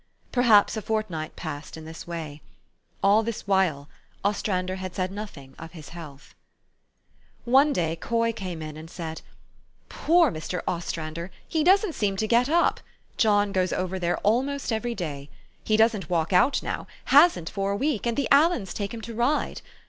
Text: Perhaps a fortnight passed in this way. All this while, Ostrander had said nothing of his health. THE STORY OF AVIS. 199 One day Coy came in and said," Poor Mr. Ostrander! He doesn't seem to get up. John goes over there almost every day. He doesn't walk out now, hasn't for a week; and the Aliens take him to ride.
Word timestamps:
Perhaps 0.31 0.75
a 0.75 0.81
fortnight 0.81 1.35
passed 1.35 1.77
in 1.77 1.85
this 1.85 2.07
way. 2.07 2.41
All 3.03 3.21
this 3.21 3.45
while, 3.45 3.87
Ostrander 4.25 4.77
had 4.77 4.95
said 4.95 5.11
nothing 5.11 5.53
of 5.59 5.73
his 5.73 5.89
health. 5.89 6.33
THE 7.45 7.51
STORY 7.51 7.61
OF 7.61 7.67
AVIS. 7.67 8.05
199 8.07 8.15
One 8.15 8.33
day 8.33 8.33
Coy 8.33 8.33
came 8.35 8.61
in 8.63 8.77
and 8.77 8.89
said," 8.89 9.21
Poor 9.89 10.31
Mr. 10.31 10.63
Ostrander! 10.67 11.29
He 11.47 11.63
doesn't 11.63 11.93
seem 11.93 12.17
to 12.17 12.25
get 12.27 12.49
up. 12.49 12.79
John 13.17 13.51
goes 13.51 13.71
over 13.71 13.99
there 13.99 14.17
almost 14.23 14.71
every 14.73 14.95
day. 14.95 15.29
He 15.63 15.77
doesn't 15.77 16.09
walk 16.09 16.33
out 16.33 16.63
now, 16.63 16.87
hasn't 17.13 17.51
for 17.51 17.69
a 17.69 17.75
week; 17.77 18.07
and 18.07 18.17
the 18.17 18.27
Aliens 18.31 18.73
take 18.73 18.95
him 18.95 19.01
to 19.01 19.13
ride. 19.13 19.61